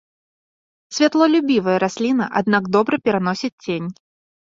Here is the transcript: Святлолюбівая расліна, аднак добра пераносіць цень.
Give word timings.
Святлолюбівая 0.97 1.75
расліна, 1.83 2.25
аднак 2.39 2.63
добра 2.77 2.95
пераносіць 3.09 3.61
цень. 3.67 3.87